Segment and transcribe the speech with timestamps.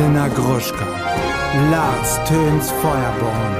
[0.00, 0.86] Elena Gruschka,
[1.70, 3.54] Lars Töns Feuerborn.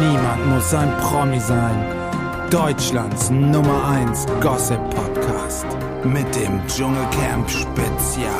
[0.00, 2.48] Niemand muss ein Promi sein.
[2.50, 5.66] Deutschlands Nummer 1 Gossip Podcast
[6.04, 8.32] mit dem Dschungelcamp Spezial.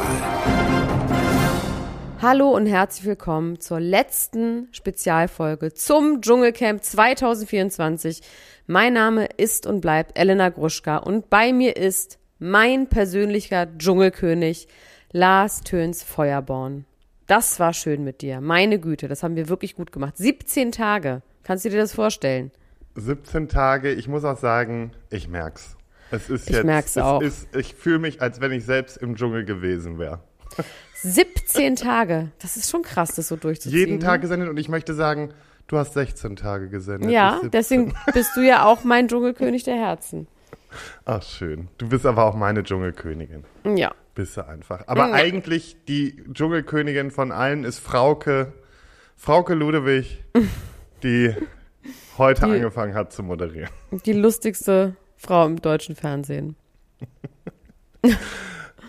[2.23, 8.23] Hallo und herzlich willkommen zur letzten Spezialfolge zum Dschungelcamp 2024.
[8.66, 14.66] Mein Name ist und bleibt Elena Gruschka und bei mir ist mein persönlicher Dschungelkönig
[15.12, 16.87] Lars Töns Feuerborn.
[17.27, 18.41] Das war schön mit dir.
[18.41, 20.17] Meine Güte, das haben wir wirklich gut gemacht.
[20.17, 21.23] 17 Tage.
[21.43, 22.51] Kannst du dir das vorstellen?
[22.95, 25.77] 17 Tage, ich muss auch sagen, ich merk's.
[26.11, 27.23] Es ist Ich jetzt, merk's es auch.
[27.23, 30.21] Ist, ich fühle mich, als wenn ich selbst im Dschungel gewesen wäre.
[30.97, 32.31] 17 Tage.
[32.41, 33.79] Das ist schon krass, das so durchzuziehen.
[33.79, 34.20] Jeden Tag ne?
[34.20, 35.33] gesendet und ich möchte sagen,
[35.67, 37.11] du hast 16 Tage gesendet.
[37.11, 37.51] Ja, nicht 17.
[37.51, 40.29] deswegen bist du ja auch mein Dschungelkönig der Herzen.
[41.05, 41.69] Ach, schön.
[41.79, 43.45] Du bist aber auch meine Dschungelkönigin.
[43.75, 43.93] Ja.
[44.15, 44.83] Bist du einfach.
[44.89, 45.12] Aber Ja.
[45.15, 48.53] eigentlich die Dschungelkönigin von allen ist Frauke,
[49.17, 50.23] Frauke Ludewig,
[51.03, 51.34] die
[52.19, 53.70] heute Die- angefangen hat zu moderieren.
[54.05, 56.56] Die lustigste Frau im deutschen Fernsehen.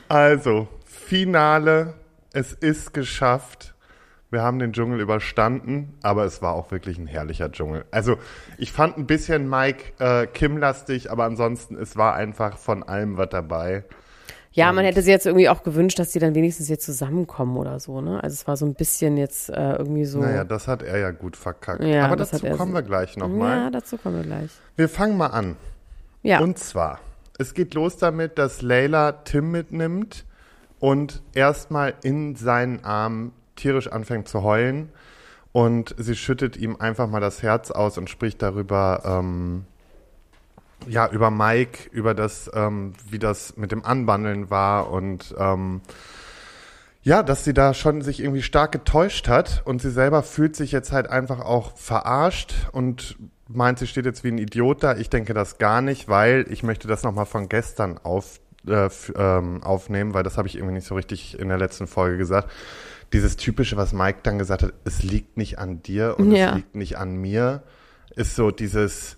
[0.10, 1.96] Also, Finale.
[2.34, 3.76] Es ist geschafft.
[4.32, 7.86] Wir haben den Dschungel überstanden, aber es war auch wirklich ein herrlicher Dschungel.
[7.92, 8.18] Also,
[8.58, 13.30] ich fand ein bisschen Mike äh, Kim-lastig, aber ansonsten, es war einfach von allem was
[13.30, 13.84] dabei.
[14.54, 17.80] Ja, man hätte sich jetzt irgendwie auch gewünscht, dass die dann wenigstens jetzt zusammenkommen oder
[17.80, 18.24] so, ne?
[18.24, 20.20] Also es war so ein bisschen jetzt äh, irgendwie so.
[20.20, 21.84] Naja, das hat er ja gut verkackt.
[21.84, 23.58] Ja, aber das dazu hat kommen so- wir gleich nochmal.
[23.58, 24.52] Ja, dazu kommen wir gleich.
[24.76, 25.56] Wir fangen mal an.
[26.22, 26.40] Ja.
[26.40, 27.00] Und zwar,
[27.40, 30.26] es geht los damit, dass Layla Tim mitnimmt
[30.80, 34.90] und erstmal in seinen Armen tierisch anfängt zu heulen.
[35.52, 39.66] Und sie schüttet ihm einfach mal das Herz aus und spricht darüber, ähm,
[40.88, 45.82] ja, über Mike, über das, ähm, wie das mit dem Anbandeln war und ähm,
[47.02, 50.72] ja, dass sie da schon sich irgendwie stark getäuscht hat und sie selber fühlt sich
[50.72, 53.18] jetzt halt einfach auch verarscht und
[53.50, 54.96] meint, sie steht jetzt wie ein Idiot da.
[54.96, 59.62] Ich denke das gar nicht, weil ich möchte das nochmal von gestern auf, äh, ähm,
[59.64, 62.50] aufnehmen, weil das habe ich irgendwie nicht so richtig in der letzten Folge gesagt.
[63.12, 66.52] Dieses typische, was Mike dann gesagt hat, es liegt nicht an dir und Ja.
[66.52, 67.64] es liegt nicht an mir,
[68.16, 69.18] ist so dieses,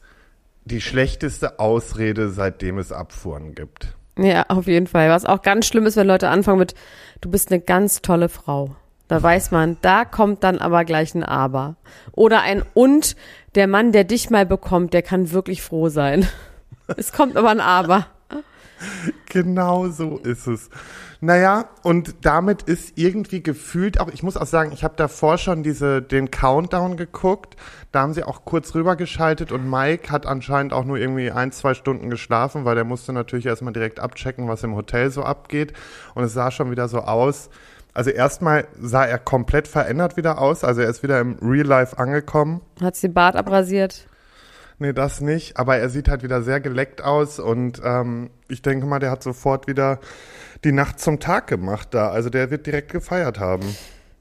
[0.66, 3.96] die schlechteste Ausrede, seitdem es Abfuhren gibt.
[4.18, 5.10] Ja, auf jeden Fall.
[5.10, 6.74] Was auch ganz schlimm ist, wenn Leute anfangen mit,
[7.22, 8.76] du bist eine ganz tolle Frau.
[9.08, 11.76] Da weiß man, da kommt dann aber gleich ein Aber.
[12.14, 13.16] Oder ein Und,
[13.54, 16.28] der Mann, der dich mal bekommt, der kann wirklich froh sein.
[16.98, 18.06] Es kommt aber ein Aber.
[19.30, 20.70] Genau so ist es.
[21.20, 25.64] Naja, und damit ist irgendwie gefühlt auch, ich muss auch sagen, ich habe davor schon
[25.64, 27.58] diese, den Countdown geguckt,
[27.92, 31.74] da haben sie auch kurz rübergeschaltet und Mike hat anscheinend auch nur irgendwie ein, zwei
[31.74, 35.74] Stunden geschlafen, weil der musste natürlich erstmal direkt abchecken, was im Hotel so abgeht
[36.14, 37.50] und es sah schon wieder so aus.
[37.94, 41.98] Also erstmal sah er komplett verändert wieder aus, also er ist wieder im Real Life
[41.98, 42.62] angekommen.
[42.82, 44.08] Hat sie den Bart abrasiert?
[44.78, 45.58] Nee, das nicht.
[45.58, 49.24] Aber er sieht halt wieder sehr geleckt aus und ähm, ich denke mal, der hat
[49.24, 50.00] sofort wieder
[50.64, 52.10] die Nacht zum Tag gemacht da.
[52.10, 53.76] Also der wird direkt gefeiert haben.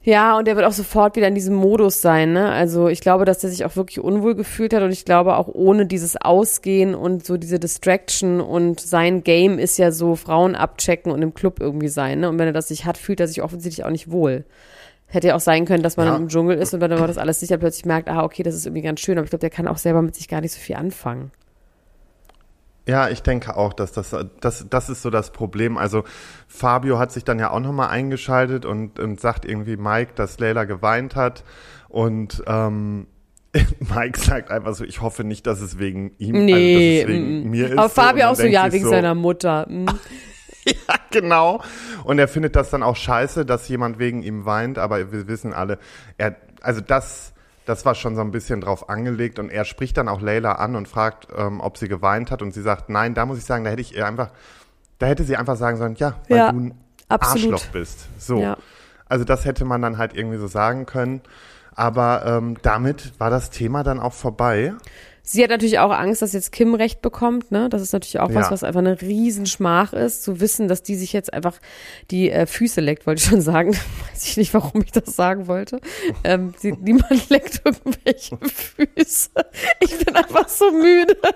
[0.06, 2.50] Ja, und er wird auch sofort wieder in diesem Modus sein, ne?
[2.50, 5.48] Also ich glaube, dass er sich auch wirklich unwohl gefühlt hat und ich glaube auch
[5.48, 11.10] ohne dieses Ausgehen und so diese Distraction und sein Game ist ja so Frauen abchecken
[11.10, 12.28] und im Club irgendwie sein, ne?
[12.28, 14.44] Und wenn er das nicht hat, fühlt er sich offensichtlich auch nicht wohl.
[15.06, 16.16] Hätte ja auch sein können, dass man Ja.
[16.16, 18.66] im Dschungel ist und wenn er das alles sicher plötzlich merkt, ah, okay, das ist
[18.66, 20.58] irgendwie ganz schön, aber ich glaube, der kann auch selber mit sich gar nicht so
[20.60, 21.30] viel anfangen.
[22.86, 25.78] Ja, ich denke auch, dass das, das, das ist so das Problem.
[25.78, 26.04] Also
[26.48, 30.64] Fabio hat sich dann ja auch nochmal eingeschaltet und, und sagt irgendwie Mike, dass Leila
[30.64, 31.44] geweint hat.
[31.88, 33.06] Und ähm,
[33.78, 37.08] Mike sagt einfach so, ich hoffe nicht, dass es wegen ihm, Nee, also dass es
[37.08, 37.50] wegen mm, mm.
[37.50, 37.78] mir ist.
[37.78, 37.88] aber.
[37.88, 39.66] Fabio dann auch so, ja, wegen so, seiner Mutter.
[39.68, 39.86] mm.
[40.66, 41.62] Ja, genau.
[42.04, 45.54] Und er findet das dann auch scheiße, dass jemand wegen ihm weint, aber wir wissen
[45.54, 45.78] alle,
[46.18, 47.32] er, also das,
[47.64, 50.76] das war schon so ein bisschen drauf angelegt und er spricht dann auch Leila an
[50.76, 53.64] und fragt, ähm, ob sie geweint hat und sie sagt, nein, da muss ich sagen,
[53.64, 54.28] da hätte ich ihr einfach,
[54.98, 56.74] da hätte sie einfach sagen sollen, ja, weil Ja, du ein
[57.08, 57.54] absolut.
[57.54, 58.08] Arschloch bist.
[58.18, 58.38] So.
[58.40, 58.56] Ja.
[59.08, 61.22] Also das hätte man dann halt irgendwie so sagen können.
[61.76, 64.74] Aber ähm, damit war das Thema dann auch vorbei.
[65.26, 67.70] Sie hat natürlich auch Angst, dass jetzt Kim Recht bekommt, ne?
[67.70, 68.50] Das ist natürlich auch was, Ja.
[68.50, 71.54] was einfach eine Riesenschmach ist, zu wissen, dass die sich jetzt einfach
[72.10, 73.72] die äh, Füße leckt, wollte ich schon sagen.
[74.12, 75.80] Weiß ich nicht, warum ich das sagen wollte.
[76.24, 79.30] Ähm, sie, niemand leckt irgendwelche Füße.
[79.80, 81.16] Ich bin einfach so müde.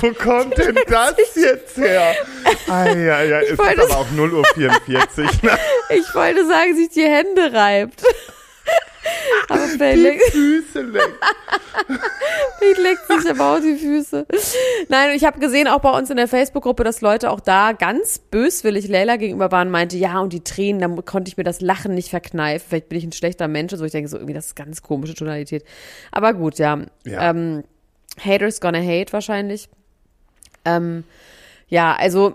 [0.00, 2.14] Wo kommt denn das jetzt her?
[2.68, 5.42] Ah, ja, ja, es ist aber auch 0 Uhr 44.
[5.42, 5.58] Ne?
[5.90, 8.02] Ich wollte sagen, sich die Hände reibt.
[9.48, 11.12] Aber vielleicht Die leckt, Füße lecken.
[12.58, 14.26] vielleicht leckt sich aber auch die Füße.
[14.88, 17.72] Nein, und ich habe gesehen, auch bei uns in der Facebook-Gruppe, dass Leute auch da
[17.72, 21.60] ganz böswillig Leila gegenüber waren, meinte, ja, und die Tränen, da konnte ich mir das
[21.60, 22.66] Lachen nicht verkneifen.
[22.68, 23.72] Vielleicht bin ich ein schlechter Mensch.
[23.74, 25.64] So, ich denke so, irgendwie, das ist ganz komische Tonalität.
[26.12, 26.78] Aber gut, ja.
[27.04, 27.30] Ja.
[27.30, 27.64] Ähm,
[28.22, 29.68] Haters gonna hate wahrscheinlich.
[30.64, 31.04] Ähm,
[31.68, 32.34] ja, also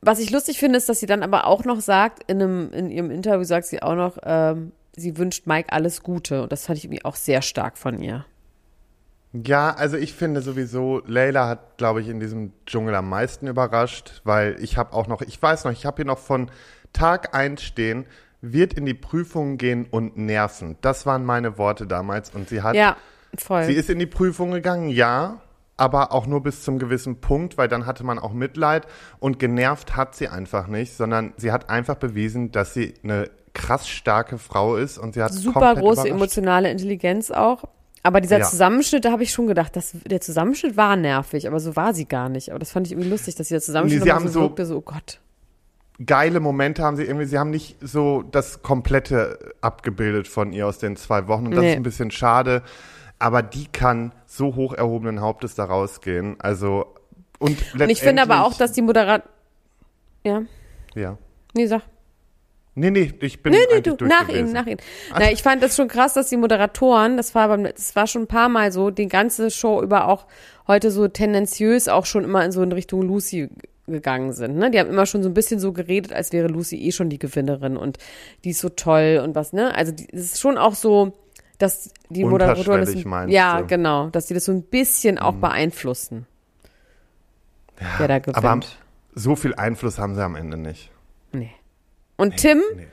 [0.00, 2.90] was ich lustig finde, ist, dass sie dann aber auch noch sagt, in, einem, in
[2.90, 6.42] ihrem Interview sagt sie auch noch, ähm, sie wünscht Mike alles Gute.
[6.42, 8.24] Und das fand ich irgendwie auch sehr stark von ihr.
[9.32, 14.22] Ja, also ich finde sowieso, Leila hat, glaube ich, in diesem Dschungel am meisten überrascht,
[14.24, 16.50] weil ich habe auch noch, ich weiß noch, ich habe hier noch von
[16.92, 18.06] Tag 1 stehen,
[18.40, 20.76] wird in die Prüfung gehen und nerven.
[20.80, 22.96] Das waren meine Worte damals und sie hat, Ja,
[23.36, 23.64] voll.
[23.64, 25.40] sie ist in die Prüfung gegangen, ja,
[25.76, 28.86] aber auch nur bis zum gewissen Punkt, weil dann hatte man auch Mitleid
[29.18, 33.88] und genervt hat sie einfach nicht, sondern sie hat einfach bewiesen, dass sie eine krass
[33.88, 36.06] starke Frau ist und sie hat Super große überrascht.
[36.10, 37.64] emotionale Intelligenz auch.
[38.02, 38.44] Aber dieser Ja.
[38.44, 42.04] Zusammenschnitt, da habe ich schon gedacht, dass, der Zusammenschnitt war nervig, aber so war sie
[42.06, 42.50] gar nicht.
[42.50, 44.46] Aber das fand ich irgendwie lustig, dass dieser Zusammenschnitt Nee, sie nochmal haben so so-
[44.46, 45.20] wirkte, so, oh Gott.
[46.04, 50.78] geile Momente haben sie irgendwie, sie haben nicht so das komplette abgebildet von ihr aus
[50.78, 51.70] den zwei Wochen und das Nee.
[51.70, 52.62] ist ein bisschen schade,
[53.18, 56.94] aber die kann so hoch erhobenen Hauptes da rausgehen, also
[57.38, 59.22] und Und ich finde aber auch, dass die Moderat...
[60.24, 60.42] Ja,
[60.94, 61.16] ja.
[61.54, 61.82] nee, sag.
[62.78, 64.48] Nee, nee, ich bin Nee, nee, du, nach gewesen.
[64.48, 64.76] ihm, nach ihm.
[65.10, 68.22] Na, ich fand das schon krass, dass die Moderatoren, das war beim, das war schon
[68.22, 70.26] ein paar Mal so, die ganze Show über auch
[70.68, 73.48] heute so tendenziös auch schon immer in so in Richtung Lucy
[73.86, 74.56] gegangen sind.
[74.58, 74.70] Ne?
[74.70, 77.18] Die haben immer schon so ein bisschen so geredet, als wäre Lucy eh schon die
[77.18, 77.96] Gewinnerin und
[78.44, 79.74] die ist so toll und was, ne?
[79.74, 81.16] Also die, es ist schon auch so,
[81.58, 82.94] dass die Moderatoren das,
[83.28, 83.62] ja, du?
[83.62, 83.68] Mhm.
[83.68, 86.26] genau, dass die das so ein bisschen auch beeinflussen.
[87.96, 88.36] wer da gewinnt.
[88.36, 88.60] Aber
[89.14, 90.90] so viel Einfluss haben sie am Ende nicht.
[92.18, 92.24] Nee.
[92.24, 92.86] Und Tim, Nee.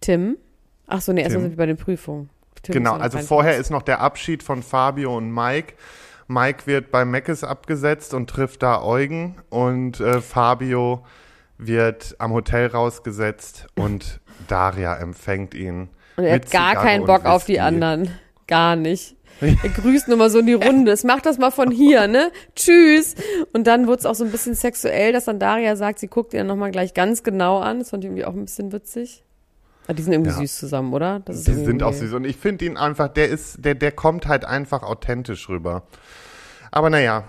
[0.00, 0.36] Tim,
[0.86, 1.42] ach so, nee, erstmal Tim.
[1.42, 2.30] sind wir bei den Prüfungen.
[2.62, 5.74] Tim Genau, also vorher ist noch der Abschied von Fabio und Mike.
[6.28, 11.04] Mike wird bei Meckes abgesetzt und trifft da Eugen und äh, Fabio
[11.58, 15.88] wird am Hotel rausgesetzt und Daria empfängt ihn.
[16.16, 18.10] Und er hat gar keinen Bock auf die anderen.
[18.46, 19.16] Gar nicht.
[19.40, 20.92] Er grüßt nur mal so in die Runde.
[20.92, 22.30] Es macht das mal von hier, ne?
[22.54, 23.14] Tschüss.
[23.52, 26.32] Und dann wurde es auch so ein bisschen sexuell, dass dann Daria sagt, sie guckt
[26.34, 27.80] ihn nochmal gleich ganz genau an.
[27.80, 29.24] Das fand ich irgendwie auch ein bisschen witzig.
[29.86, 30.36] Aber die sind irgendwie Ja.
[30.36, 31.20] süß zusammen, oder?
[31.24, 33.90] Das ist Die sind auch süß und ich finde ihn einfach, der ist, der, der
[33.90, 35.82] kommt halt einfach authentisch rüber.
[36.70, 37.24] Aber naja,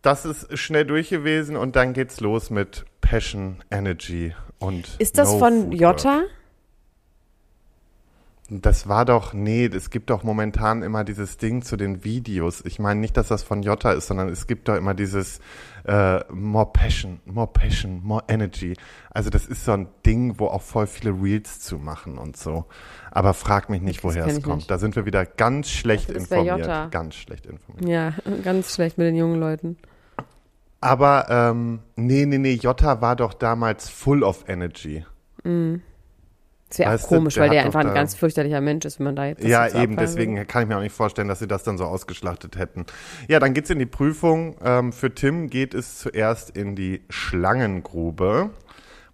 [0.00, 5.32] das ist schnell durch gewesen und dann geht's los mit Passion, Energy und Ist das
[5.32, 6.22] No von Food Jota?
[8.50, 12.62] Das war doch, nee, es gibt doch momentan immer dieses Ding zu den Videos.
[12.64, 15.40] Ich meine nicht, dass das von Jota ist, sondern es gibt doch immer dieses
[15.84, 18.72] äh, More Passion, More Passion, More Energy.
[19.10, 22.64] Also das ist so ein Ding, wo auch voll viele Reels zu machen und so.
[23.10, 24.56] Aber frag mich nicht, Das woher es kommt.
[24.56, 24.70] nicht.
[24.70, 26.90] Da sind wir wieder ganz schlecht wär informiert.
[26.90, 27.86] Ganz schlecht informiert.
[27.86, 28.14] Ja,
[28.44, 29.76] ganz schlecht mit den jungen Leuten.
[30.80, 35.04] Aber ähm, nee, nee, nee, Jota war doch damals full of energy.
[36.68, 39.16] Das wäre auch komisch, der weil der einfach ein ganz fürchterlicher Mensch ist, wenn man
[39.16, 39.42] da jetzt.
[39.42, 40.46] Ja, jetzt eben, deswegen würde.
[40.46, 42.84] kann ich mir auch nicht vorstellen, dass sie das dann so ausgeschlachtet hätten.
[43.26, 44.56] Ja, dann geht's in die Prüfung.
[44.62, 48.50] Ähm, für Tim geht es zuerst in die Schlangengrube.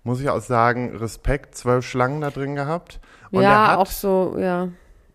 [0.02, 3.00] Muss ich auch sagen, Respekt, zwölf Schlangen da drin gehabt.
[3.30, 4.68] Und ja, hat, auch so, ja.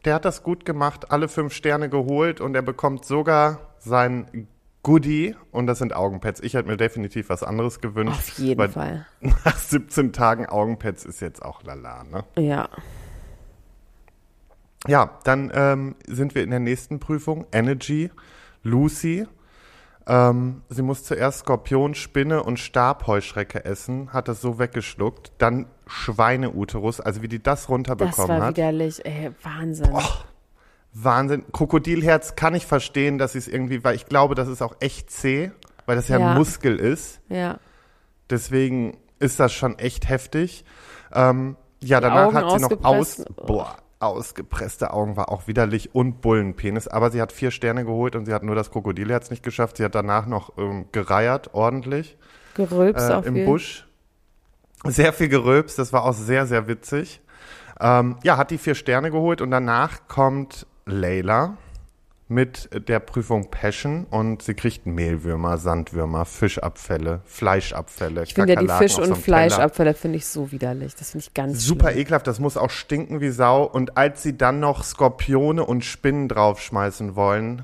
[0.06, 4.48] der hat das gut gemacht, alle fünf Sterne geholt und er bekommt sogar sein
[4.82, 6.40] Goodie und das sind Augenpads.
[6.42, 8.18] Ich hätte mir definitiv was anderes gewünscht.
[8.18, 9.06] Auf jeden Fall.
[9.20, 12.24] Nach 17 Tagen Augenpads ist jetzt auch lala, ne?
[12.38, 12.70] Ja.
[14.88, 17.46] Ja, dann ähm, sind wir in der nächsten Prüfung.
[17.52, 18.10] Energy,
[18.64, 19.28] Lucy.
[20.08, 25.34] Ähm, sie muss zuerst Skorpion, Spinne und Stabheuschrecke essen, hat das so weggeschluckt.
[25.38, 28.58] Dann Schweineuterus, also wie die das Das runterbekommen war hat.
[28.58, 29.06] widerlich.
[29.06, 29.92] Ey, Wahnsinn.
[30.94, 31.44] Wahnsinn.
[31.52, 35.12] Krokodilherz kann ich verstehen, dass sie es irgendwie, weil ich glaube, das ist auch echt
[35.12, 35.52] zäh,
[35.86, 36.34] weil das ja, Ja.
[36.34, 37.22] Muskel ist.
[37.30, 37.60] Ja.
[38.30, 40.66] Deswegen ist das schon echt heftig.
[41.14, 46.22] Ähm, ja, danach Augen hat sie noch aus, boah, ausgepresste Augen war auch widerlich und
[46.22, 46.88] Bullenpenis.
[46.88, 49.78] Aber sie hat vier Sterne geholt und sie hat nur das Krokodilherz nicht geschafft.
[49.78, 52.18] Sie hat danach noch ähm, gereiert, ordentlich,
[52.56, 53.46] Gerülpst äh, auch im viel.
[53.46, 53.86] Busch.
[54.86, 57.22] Sehr viel gerülpst, das war auch sehr, sehr witzig.
[57.82, 61.58] Ähm, ja, hat die vier Sterne geholt und danach kommt Layla
[62.32, 68.68] mit der Prüfung Passion und sie kriegt Mehlwürmer, Sandwürmer, Fischabfälle, Fleischabfälle, Ich finde ja die
[68.68, 69.16] Fisch- und.
[69.18, 70.94] Fleischabfälle finde ich so widerlich.
[70.96, 72.02] Das finde ich ganz Super schlimm.
[72.02, 73.64] ekelhaft, das muss auch stinken wie Sau.
[73.64, 77.64] Und als sie dann noch Skorpione und Spinnen draufschmeißen wollen,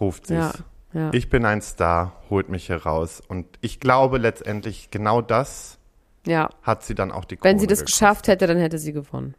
[0.00, 0.52] ruft sie Ja,
[0.92, 1.10] ja.
[1.12, 3.22] Ich bin ein Star, holt mich hier raus.
[3.28, 5.78] Und ich glaube letztendlich, genau das
[6.26, 6.50] ja.
[6.62, 8.00] hat sie dann auch die Krone Wenn sie das gekostet.
[8.00, 9.36] geschafft hätte, dann hätte sie gewonnen.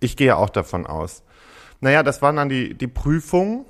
[0.00, 1.22] Ich gehe auch davon aus.
[1.82, 3.66] Naja, das waren dann die, die Prüfungen.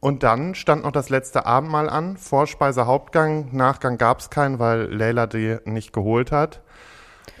[0.00, 2.16] Und dann stand noch das letzte Abendmahl an.
[2.16, 3.48] Vorspeise, Hauptgang.
[3.50, 6.60] Nachgang gab es keinen, weil Leila die nicht geholt hat.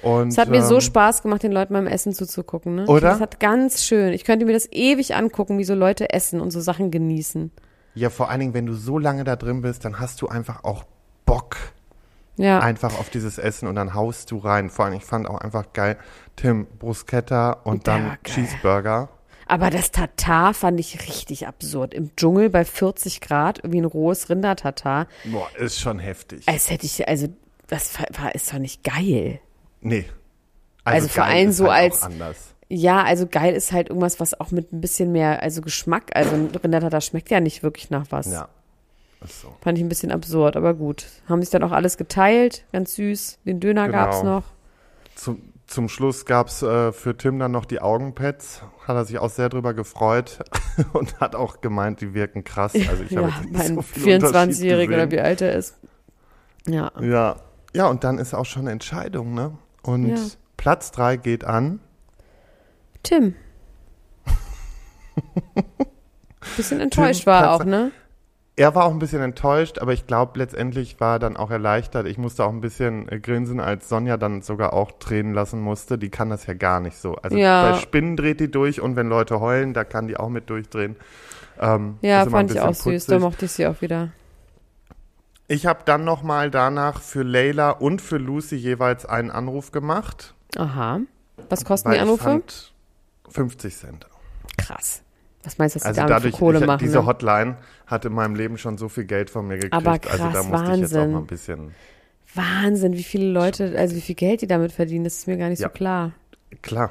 [0.02, 2.74] Und, Es hat mir so ähm, Spaß gemacht, den Leuten beim Essen zuzugucken.
[2.74, 2.86] Ne?
[2.86, 3.10] Oder?
[3.10, 4.12] Das hat ganz schön.
[4.12, 7.52] Ich könnte mir das ewig angucken, wie so Leute essen und so Sachen genießen.
[7.94, 10.64] Ja, vor allen Dingen, wenn du so lange da drin bist, dann hast du einfach
[10.64, 10.84] auch
[11.26, 11.56] Bock
[12.36, 12.60] Ja.
[12.60, 14.70] einfach auf dieses Essen und dann haust du rein.
[14.70, 15.96] Vor allem, ich fand auch einfach geil,
[16.36, 18.18] Tim, Bruschetta und Der dann geil.
[18.24, 19.08] Cheeseburger.
[19.48, 21.94] Aber das Tatar fand ich richtig absurd.
[21.94, 25.06] Im Dschungel bei 40 Grad, irgendwie ein rohes Rindertatar.
[25.24, 26.46] Boah, ist schon heftig.
[26.46, 27.28] Als hätte ich, also,
[27.66, 29.40] das war, ist doch nicht geil.
[29.80, 30.04] Nee.
[30.84, 32.54] Also vor geil allem so halt als-.
[32.70, 36.34] Ja, also geil ist halt irgendwas, was auch mit ein bisschen mehr, also Geschmack, also
[36.34, 38.30] ein Rindertatar schmeckt ja nicht wirklich nach was.
[38.30, 38.48] Ja.
[39.26, 39.54] So.
[39.62, 41.06] Fand ich ein bisschen absurd, aber gut.
[41.28, 43.38] Haben sich dann auch alles geteilt, ganz süß.
[43.46, 43.98] Den Döner Genau.
[43.98, 44.44] gab's noch.
[45.16, 48.62] Zum, zum Schluss gab's äh, für Tim dann noch die Augenpads.
[48.86, 50.40] Hat er sich auch sehr drüber gefreut
[50.94, 52.74] und hat auch gemeint, die wirken krass.
[52.74, 55.54] Also ich habe ja, jetzt nicht mein so viel Unterschied 24-Jähriger oder wie alt er
[55.54, 55.76] ist.
[56.66, 56.90] Ja.
[57.00, 57.36] Ja.
[57.74, 59.56] Ja, und dann ist auch schon eine Entscheidung, ne?
[59.82, 60.16] Und Ja.
[60.56, 61.80] Platz drei geht an.
[63.02, 63.34] Tim.
[66.56, 67.92] Bisschen enttäuscht war er auch, ne?
[68.58, 72.06] Er war auch ein bisschen enttäuscht, aber ich glaube, letztendlich war er dann auch erleichtert.
[72.06, 75.96] Ich musste auch ein bisschen äh, grinsen, als Sonja dann sogar auch tränen lassen musste.
[75.96, 77.14] Die kann das ja gar nicht so.
[77.16, 77.70] Also Ja.
[77.70, 80.96] bei Spinnen dreht die durch und wenn Leute heulen, da kann die auch mit durchdrehen.
[81.60, 83.06] Ähm, Ja, fand ich auch bisschen süß.
[83.06, 83.22] Da putzig.
[83.30, 84.10] mochte ich sie auch wieder.
[85.46, 90.34] Ich habe dann nochmal danach für Leila und für Lucy jeweils einen Anruf gemacht.
[90.56, 91.00] Aha.
[91.48, 92.24] Was kosten die Anrufe?
[92.24, 92.72] fand
[93.30, 94.06] 50 Cent.
[94.58, 95.02] Krass.
[95.44, 96.78] Was meinst du, die Also damit dadurch, Kohle ich, machen?
[96.80, 97.06] diese ne?
[97.06, 99.74] Hotline hat in meinem Leben schon so viel Geld von mir gekriegt.
[99.74, 101.12] Aber also da krass, musste ich jetzt auch Wahnsinn.
[101.12, 101.74] mal ein bisschen.
[102.34, 105.48] Wahnsinn, wie viele Leute, also wie viel Geld die damit verdienen, das ist mir gar
[105.48, 105.68] nicht Ja.
[105.68, 106.12] so klar.
[106.62, 106.90] Klar,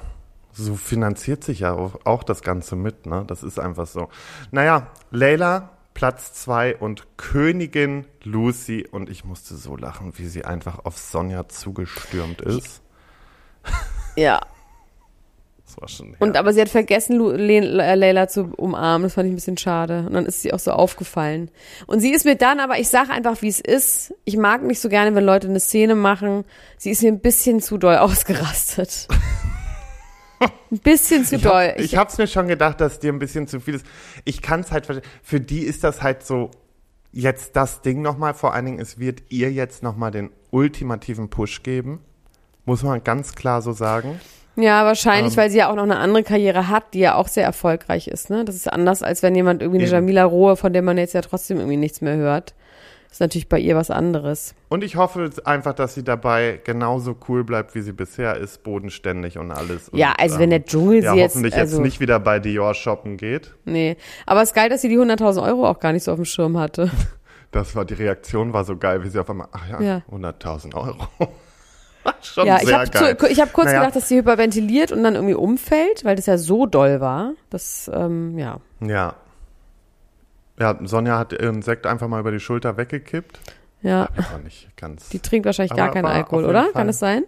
[0.53, 3.23] so finanziert sich ja auch, auch das Ganze mit, ne?
[3.27, 4.09] Das ist einfach so.
[4.51, 8.87] Naja, Leila, Platz zwei und Königin Lucy.
[8.89, 12.81] Und ich musste so lachen, wie sie einfach auf Sonja zugestürmt ist.
[14.15, 14.39] Ja.
[15.79, 19.03] Das war schon Und aber sie hat vergessen, äh, Leila zu umarmen.
[19.03, 20.05] Das fand ich ein bisschen schade.
[20.07, 21.51] Und dann ist sie auch so aufgefallen.
[21.85, 24.13] Und sie ist mir dann, aber ich sage einfach, wie es ist.
[24.25, 26.45] Ich mag nicht so gerne, wenn Leute eine Szene machen.
[26.77, 29.07] Sie ist mir ein bisschen zu doll ausgerastet.
[30.71, 31.69] ein bisschen zu Ich, doll.
[31.69, 33.85] hab, ich hab's mir schon gedacht, dass dir ein bisschen zu viel ist.
[34.25, 35.07] Ich kann's halt verstehen.
[35.21, 36.51] Für die ist das halt so
[37.11, 38.33] jetzt das Ding nochmal.
[38.33, 41.99] Vor allen Dingen, es wird ihr jetzt nochmal den ultimativen Push geben.
[42.65, 44.19] Muss man ganz klar so sagen.
[44.57, 45.37] Ja, wahrscheinlich, Ähm.
[45.37, 48.29] weil sie ja auch noch eine andere Karriere hat, die ja auch sehr erfolgreich ist.
[48.29, 48.43] Ne?
[48.43, 49.95] Das ist anders, als wenn jemand irgendwie eine Eben.
[49.95, 52.53] Jamila Rohe, von der man jetzt ja trotzdem irgendwie nichts mehr hört.
[53.09, 54.53] ist natürlich bei ihr was anderes.
[54.69, 59.37] Und ich hoffe einfach, dass sie dabei genauso cool bleibt, wie sie bisher ist, bodenständig
[59.37, 59.89] und alles.
[59.93, 62.39] Ja, und, also wenn der Dschungel ja, sie jetzt- hoffentlich also- jetzt nicht wieder bei
[62.39, 63.53] Dior shoppen geht.
[63.63, 63.95] Nee.
[64.25, 66.25] Aber es ist geil, dass sie die 100.000 Euro auch gar nicht so auf dem
[66.25, 66.89] Schirm hatte.
[67.51, 70.01] Das war, die Reaktion war so geil, wie sie auf einmal, ach ja, Ja.
[70.11, 71.07] 100.000 Euro.
[72.21, 73.17] Schon ja, ich sehr habe geil.
[73.29, 73.79] ich hab kurz Naja.
[73.79, 77.33] gedacht, dass sie hyperventiliert und dann irgendwie umfällt, weil das ja so doll war.
[77.49, 78.59] Das, ähm, ja.
[78.81, 79.15] Ja.
[80.59, 83.39] Ja, Sonja hat ihren Sekt einfach mal über die Schulter weggekippt.
[83.83, 84.09] Ja.
[84.17, 85.09] Aber nicht ganz.
[85.09, 86.63] Die trinkt wahrscheinlich gar Aber keinen war Alkohol, oder?
[86.63, 87.23] Fall- Kann es sein?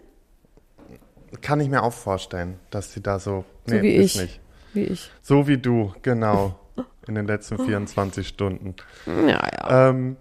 [1.42, 3.46] Kann ich mir auch vorstellen, dass sie da so.
[3.68, 4.22] So wie ist ich.
[4.22, 4.42] Nicht.
[4.74, 5.12] Wie ich.
[5.22, 6.60] So wie du, genau.
[7.08, 8.76] In den letzten 24 Stunden.
[9.06, 9.90] Ja, ja.
[9.90, 10.18] Ähm,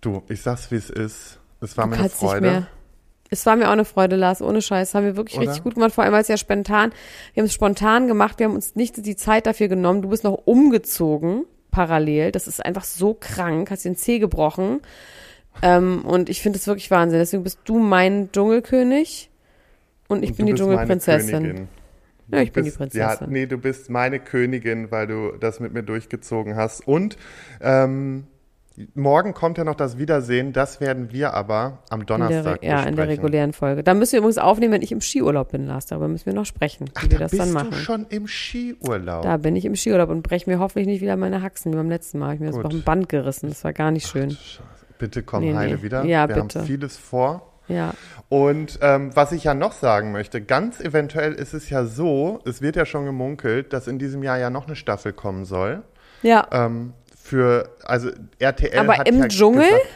[0.00, 1.38] du, ich sag's wie es ist.
[1.60, 2.66] Es war Du mir eine Freude.
[3.30, 4.94] Es war mir auch eine Freude, Lars, ohne Scheiß.
[4.94, 5.46] Haben wir wirklich Oder?
[5.48, 6.92] richtig gut gemacht, vor allem weil es ja spontan,
[7.34, 10.02] wir haben es spontan gemacht, wir haben uns nicht die Zeit dafür genommen.
[10.02, 12.32] Du bist noch umgezogen, parallel.
[12.32, 14.80] Das ist einfach so krank, hast den Zeh gebrochen.
[15.62, 17.18] Ähm, und ich finde das wirklich Wahnsinn.
[17.18, 19.30] Deswegen bist du mein Dschungelkönig
[20.08, 21.68] und ich Und bin die Dschungelprinzessin.
[22.28, 23.32] Ja, ich bin die bist- Ja, Prinzessin.
[23.32, 26.86] nee, du bist meine Königin, weil du das mit mir durchgezogen hast.
[26.86, 27.16] Und
[27.60, 28.26] ähm,
[28.94, 30.52] morgen kommt ja noch das Wiedersehen.
[30.52, 33.82] Das werden wir aber am in der, Donnerstag ja, in der regulären Folge.
[33.82, 35.86] Da müssen wir übrigens aufnehmen, wenn ich im Skiurlaub bin, Lars.
[35.86, 37.72] Darüber müssen wir noch sprechen, wie Ach, wir da das bist dann du machen.
[37.74, 39.22] schon im Skiurlaub.
[39.22, 41.88] Da bin ich im Skiurlaub und breche mir hoffentlich nicht wieder meine Haxen wie beim
[41.88, 42.34] letzten Mal.
[42.34, 42.64] Ich mir das Gut.
[42.64, 43.48] noch ein Band gerissen.
[43.48, 44.30] Das war gar nicht schön.
[44.30, 44.62] Scheiße.
[44.98, 45.56] Bitte komm Nee, nee.
[45.56, 46.04] heile wieder.
[46.04, 46.60] Ja, wir bitte.
[46.60, 47.52] haben vieles vor.
[47.68, 47.94] Ja.
[48.28, 52.62] Und ähm, was ich ja noch sagen möchte, ganz eventuell ist es ja so, es
[52.62, 55.82] wird ja schon gemunkelt, dass in diesem Jahr ja noch eine Staffel kommen soll.
[56.22, 56.46] Ja.
[56.52, 56.92] Ähm,
[57.26, 59.62] für, also RTL Aber hat im ja Dschungel?
[59.64, 59.86] Gesagt,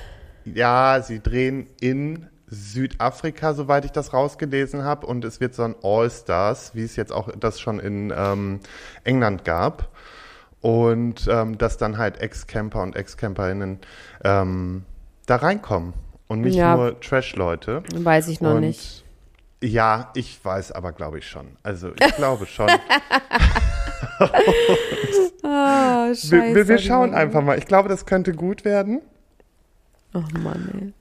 [0.44, 5.06] ja, sie drehen in Südafrika, soweit ich das rausgelesen habe.
[5.06, 8.60] Und es wird so ein All-Stars, wie es jetzt auch das schon in ähm,
[9.04, 9.88] England gab.
[10.60, 13.78] Und ähm, dass dann halt Ex-Camper und Ex-Camperinnen
[14.24, 14.84] ähm,
[15.26, 15.94] da reinkommen.
[16.26, 16.76] Und nicht Ja.
[16.76, 17.82] nur Trash-Leute.
[17.94, 19.04] Weiß ich noch und nicht.
[19.62, 21.56] Ja, ich weiß aber, glaube ich schon.
[21.62, 22.70] Also ich glaube schon.
[24.18, 24.26] Oh,
[26.14, 26.32] scheiße.
[26.32, 27.58] wir, wir, wir schauen einfach mal.
[27.58, 29.02] Ich glaube, das könnte gut werden.
[30.14, 30.92] Oh Mann, ey.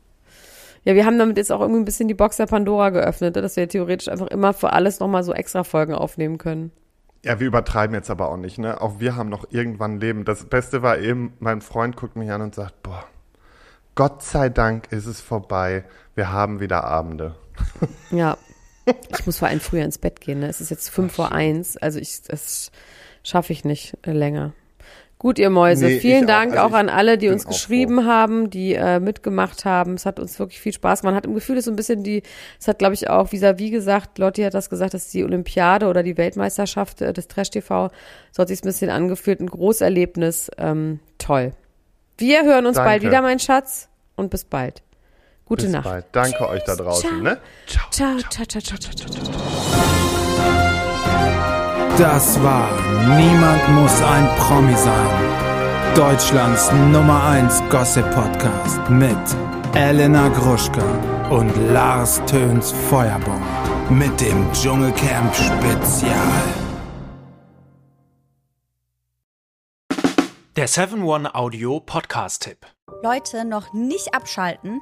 [0.83, 3.55] Ja, wir haben damit jetzt auch irgendwie ein bisschen die Box der Pandora geöffnet, dass
[3.55, 6.71] wir theoretisch einfach immer für alles nochmal so extra Folgen aufnehmen können.
[7.23, 8.79] Ja, wir übertreiben jetzt aber auch nicht, ne?
[8.81, 10.23] Auch wir haben noch irgendwann Leben.
[10.23, 13.03] Das Beste war eben, mein Freund guckt mich an und sagt, boah,
[13.95, 15.83] Gott sei Dank ist es vorbei.
[16.15, 17.35] Wir haben wieder Abende.
[18.11, 18.37] Ja.
[19.17, 20.39] Ich muss vor allem früher ins Bett gehen.
[20.39, 20.48] Ne?
[20.48, 21.77] Es ist jetzt fünf vor eins.
[21.77, 22.72] Also ich, das
[23.24, 24.53] schaffe ich nicht äh, länger.
[25.19, 25.86] Gut, ihr Mäuse.
[25.86, 26.27] Nee, Vielen ich auch.
[26.27, 29.96] Dank Also auch, an alle, die uns geschrieben haben, die äh, mitgemacht haben.
[29.96, 31.12] Es hat uns wirklich viel Spaß gemacht.
[31.12, 32.24] Man hat im Gefühl, es ist so ein bisschen die,
[32.58, 36.03] es hat, glaube ich, auch vis-à-vis gesagt, Lotti hat das gesagt, dass die Olympiade oder
[36.03, 37.91] die Weltmeisterschaft äh, des Trash-TV,
[38.31, 40.51] so hat sich ein bisschen angefühlt, ein Großerlebnis.
[40.58, 41.51] Ähm, toll.
[42.17, 42.89] Wir hören uns Danke.
[42.89, 43.89] bald wieder, mein Schatz.
[44.15, 44.84] Und bis bald.
[45.50, 45.84] Gute Bis Nacht.
[45.84, 46.06] bald.
[46.12, 47.22] Danke euch da draußen, ciao.
[47.22, 47.38] ne?
[47.65, 47.89] Ciao.
[47.89, 49.24] Ciao, ciao, ciao, ciao, ciao, ciao.
[49.24, 49.34] ciao.
[51.98, 52.70] Das war
[53.18, 55.10] Niemand muss ein Promi sein.
[55.96, 59.18] Deutschlands Nummer 1 Gossip Podcast mit
[59.74, 60.84] Elena Gruschka
[61.32, 63.44] und Lars Töns Feuerbomb
[63.89, 66.44] mit dem Dschungelcamp Spezial.
[70.56, 72.65] Der 7-One Audio Podcast-Tipp.
[73.01, 74.82] Leute, noch nicht abschalten.